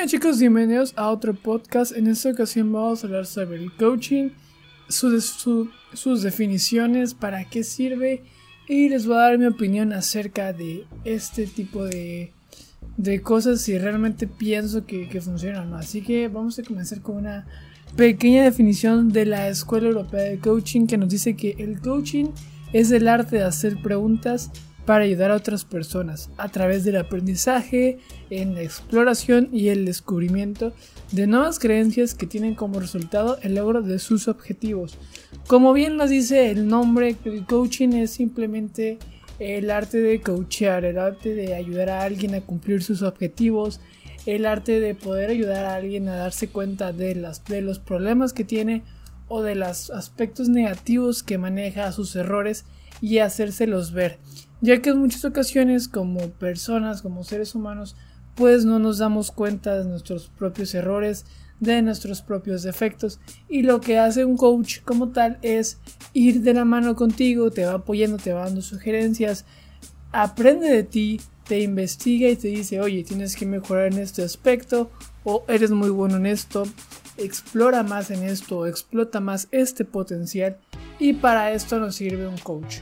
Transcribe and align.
¿Qué 0.00 0.08
chicos? 0.08 0.40
Bienvenidos 0.40 0.92
a 0.96 1.08
otro 1.08 1.34
podcast. 1.34 1.96
En 1.96 2.08
esta 2.08 2.28
ocasión 2.28 2.72
vamos 2.72 3.02
a 3.02 3.06
hablar 3.06 3.26
sobre 3.26 3.62
el 3.62 3.72
coaching, 3.72 4.30
sus 4.88 6.22
definiciones, 6.22 7.14
para 7.14 7.48
qué 7.48 7.62
sirve 7.62 8.24
y 8.68 8.88
les 8.88 9.06
voy 9.06 9.16
a 9.16 9.20
dar 9.20 9.38
mi 9.38 9.46
opinión 9.46 9.92
acerca 9.92 10.52
de 10.52 10.84
este 11.04 11.46
tipo 11.46 11.84
de, 11.84 12.32
de 12.96 13.22
cosas 13.22 13.62
si 13.62 13.78
realmente 13.78 14.26
pienso 14.26 14.84
que, 14.84 15.08
que 15.08 15.20
funcionan. 15.20 15.72
Así 15.74 16.02
que 16.02 16.26
vamos 16.26 16.58
a 16.58 16.64
comenzar 16.64 17.00
con 17.00 17.18
una 17.18 17.46
pequeña 17.96 18.42
definición 18.42 19.12
de 19.12 19.26
la 19.26 19.48
Escuela 19.48 19.86
Europea 19.86 20.22
de 20.22 20.38
Coaching 20.38 20.88
que 20.88 20.98
nos 20.98 21.08
dice 21.08 21.36
que 21.36 21.54
el 21.60 21.80
coaching 21.80 22.26
es 22.72 22.90
el 22.90 23.06
arte 23.06 23.36
de 23.36 23.44
hacer 23.44 23.80
preguntas 23.80 24.50
para 24.84 25.04
ayudar 25.04 25.30
a 25.30 25.36
otras 25.36 25.64
personas 25.64 26.30
a 26.36 26.48
través 26.48 26.84
del 26.84 26.96
aprendizaje, 26.96 27.98
en 28.30 28.54
la 28.54 28.62
exploración 28.62 29.48
y 29.52 29.68
el 29.68 29.84
descubrimiento 29.84 30.72
de 31.12 31.26
nuevas 31.26 31.58
creencias 31.58 32.14
que 32.14 32.26
tienen 32.26 32.54
como 32.54 32.80
resultado 32.80 33.38
el 33.42 33.54
logro 33.54 33.82
de 33.82 33.98
sus 33.98 34.28
objetivos. 34.28 34.98
Como 35.46 35.72
bien 35.72 35.96
nos 35.96 36.10
dice 36.10 36.50
el 36.50 36.68
nombre, 36.68 37.16
el 37.24 37.46
coaching 37.46 37.90
es 37.90 38.10
simplemente 38.10 38.98
el 39.38 39.70
arte 39.70 40.00
de 40.00 40.20
coachear, 40.20 40.84
el 40.84 40.98
arte 40.98 41.34
de 41.34 41.54
ayudar 41.54 41.90
a 41.90 42.02
alguien 42.02 42.34
a 42.34 42.40
cumplir 42.40 42.82
sus 42.82 43.02
objetivos, 43.02 43.80
el 44.26 44.46
arte 44.46 44.80
de 44.80 44.94
poder 44.94 45.30
ayudar 45.30 45.66
a 45.66 45.74
alguien 45.74 46.08
a 46.08 46.16
darse 46.16 46.48
cuenta 46.48 46.92
de, 46.92 47.14
las, 47.14 47.44
de 47.44 47.60
los 47.60 47.78
problemas 47.78 48.32
que 48.32 48.44
tiene 48.44 48.82
o 49.28 49.42
de 49.42 49.54
los 49.54 49.90
aspectos 49.90 50.48
negativos 50.48 51.22
que 51.22 51.38
maneja, 51.38 51.92
sus 51.92 52.14
errores 52.16 52.64
y 53.00 53.18
hacérselos 53.18 53.92
ver 53.92 54.18
ya 54.64 54.80
que 54.80 54.88
en 54.88 54.98
muchas 54.98 55.26
ocasiones 55.26 55.88
como 55.88 56.30
personas, 56.30 57.02
como 57.02 57.22
seres 57.22 57.54
humanos, 57.54 57.96
pues 58.34 58.64
no 58.64 58.78
nos 58.78 58.96
damos 58.96 59.30
cuenta 59.30 59.76
de 59.76 59.84
nuestros 59.84 60.28
propios 60.28 60.74
errores, 60.74 61.26
de 61.60 61.82
nuestros 61.82 62.22
propios 62.22 62.62
defectos 62.62 63.20
y 63.46 63.62
lo 63.62 63.82
que 63.82 63.98
hace 63.98 64.24
un 64.24 64.38
coach 64.38 64.80
como 64.80 65.10
tal 65.10 65.38
es 65.42 65.80
ir 66.14 66.40
de 66.40 66.54
la 66.54 66.64
mano 66.64 66.96
contigo, 66.96 67.50
te 67.50 67.66
va 67.66 67.74
apoyando, 67.74 68.16
te 68.16 68.32
va 68.32 68.44
dando 68.44 68.62
sugerencias, 68.62 69.44
aprende 70.12 70.70
de 70.70 70.82
ti, 70.82 71.20
te 71.46 71.60
investiga 71.60 72.30
y 72.30 72.36
te 72.36 72.48
dice, 72.48 72.80
oye, 72.80 73.04
tienes 73.04 73.36
que 73.36 73.44
mejorar 73.44 73.92
en 73.92 73.98
este 73.98 74.22
aspecto 74.22 74.90
o 75.24 75.44
eres 75.46 75.72
muy 75.72 75.90
bueno 75.90 76.16
en 76.16 76.24
esto, 76.24 76.64
explora 77.18 77.82
más 77.82 78.10
en 78.10 78.22
esto, 78.22 78.66
explota 78.66 79.20
más 79.20 79.48
este 79.50 79.84
potencial 79.84 80.56
y 81.04 81.12
para 81.12 81.52
esto 81.52 81.78
nos 81.78 81.96
sirve 81.96 82.26
un 82.26 82.38
coach. 82.38 82.78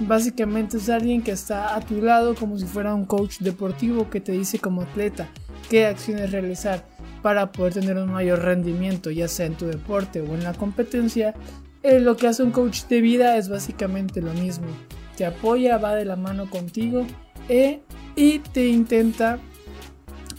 Básicamente 0.00 0.78
es 0.78 0.88
alguien 0.88 1.20
que 1.20 1.32
está 1.32 1.76
a 1.76 1.80
tu 1.80 2.00
lado 2.00 2.34
como 2.34 2.56
si 2.58 2.64
fuera 2.64 2.94
un 2.94 3.04
coach 3.04 3.40
deportivo 3.40 4.08
que 4.08 4.18
te 4.18 4.32
dice 4.32 4.58
como 4.58 4.80
atleta 4.80 5.28
qué 5.68 5.84
acciones 5.84 6.32
realizar 6.32 6.86
para 7.20 7.52
poder 7.52 7.74
tener 7.74 7.98
un 7.98 8.10
mayor 8.10 8.38
rendimiento, 8.38 9.10
ya 9.10 9.28
sea 9.28 9.44
en 9.44 9.56
tu 9.56 9.66
deporte 9.66 10.22
o 10.22 10.34
en 10.34 10.42
la 10.42 10.54
competencia. 10.54 11.34
Eh, 11.82 12.00
lo 12.00 12.16
que 12.16 12.28
hace 12.28 12.42
un 12.42 12.50
coach 12.50 12.84
de 12.84 13.02
vida 13.02 13.36
es 13.36 13.50
básicamente 13.50 14.22
lo 14.22 14.32
mismo. 14.32 14.68
Te 15.14 15.26
apoya, 15.26 15.76
va 15.76 15.94
de 15.94 16.06
la 16.06 16.16
mano 16.16 16.48
contigo 16.48 17.06
eh, 17.50 17.82
y 18.14 18.38
te 18.38 18.68
intenta 18.68 19.38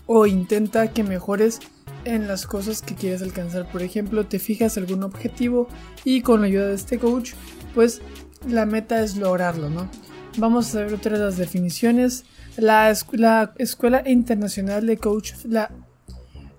o 0.08 0.26
intenta 0.26 0.92
que 0.92 1.04
mejores 1.04 1.60
en 2.08 2.28
las 2.28 2.48
cosas 2.48 2.82
que 2.82 2.96
quieres 2.96 3.22
alcanzar. 3.22 3.72
Por 3.72 3.84
ejemplo, 3.84 4.26
te 4.26 4.40
fijas 4.40 4.78
algún 4.78 5.04
objetivo 5.04 5.68
y 6.04 6.22
con 6.22 6.42
la 6.42 6.48
ayuda 6.48 6.68
de 6.68 6.76
este 6.76 7.00
coach, 7.00 7.34
pues 7.74 8.02
la 8.48 8.66
meta 8.66 9.04
es 9.04 9.16
lograrlo, 9.16 9.70
¿no? 9.70 9.90
Vamos 10.38 10.74
a 10.76 10.82
ver 10.82 10.94
otras 10.94 11.20
las 11.20 11.38
definiciones. 11.38 12.26
La, 12.58 12.90
Escuela 12.92 14.04
Internacional 14.06 14.86
de 14.86 14.98
Coach, 14.98 15.34
la, 15.46 15.72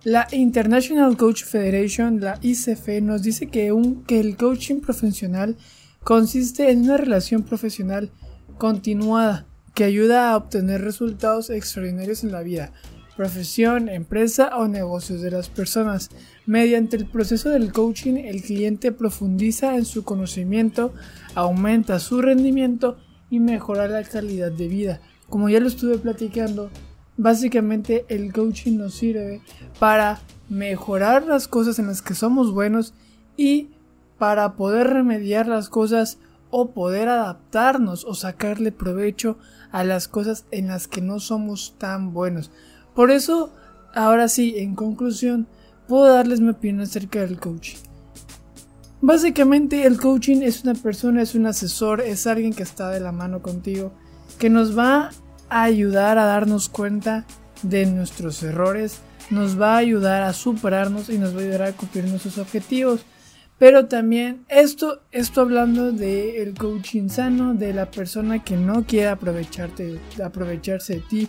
la 0.05 0.27
International 0.33 1.17
Coach 1.17 1.45
Federation, 1.45 2.21
la 2.21 2.39
ICF, 2.43 3.01
nos 3.03 3.23
dice 3.23 3.49
que, 3.49 3.73
que 4.07 4.21
el 4.21 4.37
coaching 4.37 4.81
profesional 4.81 5.57
consiste 6.05 6.71
en 6.71 6.83
una 6.83 6.97
relación 6.97 7.43
profesional 7.43 8.11
continuada 8.59 9.47
que 9.75 9.85
ayuda 9.85 10.31
a 10.31 10.37
obtener 10.37 10.83
resultados 10.83 11.51
extraordinarios 11.51 12.25
en 12.25 12.33
la 12.33 12.43
vida, 12.43 12.73
profesión, 13.19 13.89
empresa 13.89 14.57
o 14.57 14.69
negocios 14.69 15.21
de 15.23 15.33
las 15.33 15.49
personas. 15.49 16.09
Mediante 16.47 16.97
el 16.97 17.05
proceso 17.05 17.51
del 17.51 17.73
coaching, 17.73 18.15
el 18.15 18.43
cliente 18.43 18.93
profundiza 18.93 19.75
en 19.75 19.85
su 19.85 20.05
conocimiento, 20.05 20.95
aumenta 21.35 21.99
su 21.99 22.23
rendimiento 22.23 22.97
y 23.29 23.41
mejora 23.41 23.89
la 23.89 24.05
calidad 24.05 24.53
de 24.53 24.69
vida. 24.69 25.01
Como 25.29 25.49
ya 25.49 25.59
lo 25.59 25.67
estuve 25.67 25.99
platicando, 25.99 26.71
básicamente 27.17 28.07
el 28.09 28.33
coaching 28.33 28.79
nos 28.79 28.95
sirve 28.95 29.43
para 29.81 30.21
mejorar 30.49 31.25
las 31.25 31.49
cosas 31.49 31.81
en 31.81 31.89
las 31.89 32.03
que 32.03 32.15
somos 32.15 32.53
buenos 32.53 32.95
y 33.37 33.71
para 34.17 34.55
poder 34.55 34.91
remediar 34.91 35.49
las 35.49 35.69
cosas 35.69 36.19
o 36.51 36.71
poder 36.71 37.09
adaptarnos 37.09 38.05
o 38.05 38.15
sacarle 38.15 38.71
provecho 38.71 39.39
a 39.73 39.83
las 39.83 40.07
cosas 40.07 40.45
en 40.53 40.69
las 40.69 40.87
que 40.87 41.01
no 41.01 41.19
somos 41.19 41.75
tan 41.79 42.13
buenos. 42.13 42.53
Por 42.99 43.13
eso, 43.13 43.53
ahora 43.95 44.27
sí, 44.27 44.55
en 44.57 44.75
conclusión, 44.75 45.47
puedo 45.87 46.13
darles 46.13 46.41
mi 46.41 46.49
opinión 46.49 46.81
acerca 46.81 47.21
del 47.21 47.39
coaching. 47.39 47.77
Básicamente 49.01 49.87
el 49.87 50.01
coaching 50.01 50.43
es 50.43 50.65
una 50.65 50.75
persona, 50.75 51.23
es 51.23 51.37
un 51.37 51.47
asesor, 51.47 52.01
es 52.01 52.27
alguien 52.27 52.53
que 52.53 52.65
está 52.65 52.91
de 52.91 52.99
la 52.99 53.13
mano 53.13 53.41
contigo, 53.41 53.93
que 54.41 54.51
nos 54.51 54.77
va 54.77 55.11
a 55.49 55.63
ayudar 55.63 56.19
a 56.19 56.25
darnos 56.25 56.69
cuenta 56.69 57.25
de 57.63 57.87
nuestros 57.87 58.43
errores, 58.43 58.99
nos 59.31 59.61
va 59.61 59.75
a 59.75 59.79
ayudar 59.79 60.25
a 60.25 60.33
superarnos 60.33 61.09
y 61.09 61.19
nos 61.19 61.37
va 61.37 61.39
a 61.39 61.43
ayudar 61.45 61.63
a 61.63 61.73
cumplir 61.75 62.05
nuestros 62.07 62.37
objetivos. 62.37 63.03
Pero 63.61 63.87
también 63.87 64.45
esto, 64.49 65.03
esto 65.13 65.43
hablando 65.43 65.93
del 65.93 66.55
coaching 66.55 67.11
sano, 67.11 67.55
de 67.55 67.75
la 67.75 67.93
persona 67.93 68.43
que 68.43 68.57
no 68.57 68.85
quiere 68.87 69.07
aprovecharte, 69.07 70.01
aprovecharse 70.21 70.95
de 70.95 71.01
ti, 71.09 71.29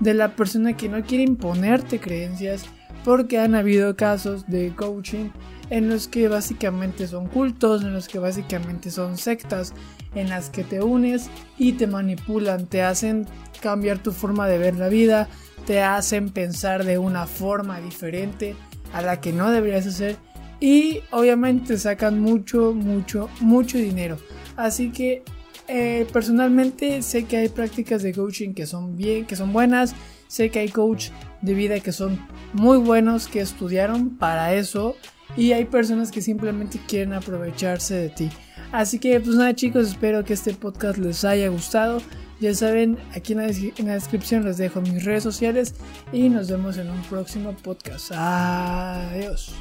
de 0.00 0.14
la 0.14 0.36
persona 0.36 0.76
que 0.76 0.88
no 0.88 1.02
quiere 1.02 1.24
imponerte 1.24 2.00
creencias, 2.00 2.64
porque 3.04 3.38
han 3.38 3.54
habido 3.54 3.96
casos 3.96 4.46
de 4.46 4.72
coaching 4.74 5.30
en 5.70 5.88
los 5.88 6.08
que 6.08 6.28
básicamente 6.28 7.06
son 7.06 7.26
cultos, 7.26 7.82
en 7.82 7.92
los 7.92 8.08
que 8.08 8.18
básicamente 8.18 8.90
son 8.90 9.18
sectas, 9.18 9.72
en 10.14 10.28
las 10.28 10.50
que 10.50 10.64
te 10.64 10.82
unes 10.82 11.30
y 11.58 11.72
te 11.72 11.86
manipulan, 11.86 12.66
te 12.66 12.82
hacen 12.82 13.26
cambiar 13.60 13.98
tu 13.98 14.12
forma 14.12 14.46
de 14.46 14.58
ver 14.58 14.76
la 14.76 14.88
vida, 14.88 15.28
te 15.66 15.82
hacen 15.82 16.30
pensar 16.30 16.84
de 16.84 16.98
una 16.98 17.26
forma 17.26 17.80
diferente 17.80 18.54
a 18.92 19.02
la 19.02 19.20
que 19.20 19.32
no 19.32 19.50
deberías 19.50 19.86
hacer 19.86 20.16
y 20.60 21.00
obviamente 21.10 21.76
sacan 21.78 22.20
mucho, 22.20 22.72
mucho, 22.72 23.28
mucho 23.40 23.78
dinero. 23.78 24.16
Así 24.56 24.90
que 24.90 25.22
eh, 25.68 26.06
personalmente 26.12 27.02
sé 27.02 27.24
que 27.24 27.36
hay 27.36 27.48
prácticas 27.48 28.02
de 28.02 28.12
coaching 28.12 28.54
que 28.54 28.66
son 28.66 28.96
bien, 28.96 29.24
que 29.26 29.36
son 29.36 29.52
buenas. 29.52 29.94
Sé 30.28 30.50
que 30.50 30.58
hay 30.58 30.68
coach 30.68 31.10
de 31.42 31.54
vida 31.54 31.80
que 31.80 31.92
son 31.92 32.18
muy 32.52 32.78
buenos, 32.78 33.28
que 33.28 33.40
estudiaron 33.40 34.16
para 34.16 34.54
eso. 34.54 34.96
Y 35.36 35.52
hay 35.52 35.64
personas 35.64 36.10
que 36.10 36.20
simplemente 36.20 36.80
quieren 36.86 37.12
aprovecharse 37.12 37.94
de 37.94 38.08
ti. 38.08 38.30
Así 38.72 38.98
que 38.98 39.18
pues 39.20 39.36
nada 39.36 39.54
chicos, 39.54 39.88
espero 39.88 40.24
que 40.24 40.32
este 40.32 40.52
podcast 40.54 40.98
les 40.98 41.24
haya 41.24 41.48
gustado. 41.48 42.00
Ya 42.40 42.52
saben, 42.54 42.98
aquí 43.14 43.32
en 43.32 43.38
la, 43.38 43.46
en 43.46 43.86
la 43.86 43.94
descripción 43.94 44.44
les 44.44 44.58
dejo 44.58 44.80
mis 44.80 45.04
redes 45.04 45.22
sociales 45.22 45.74
y 46.12 46.28
nos 46.28 46.50
vemos 46.50 46.76
en 46.76 46.90
un 46.90 47.00
próximo 47.02 47.52
podcast. 47.52 48.10
Adiós. 48.12 49.54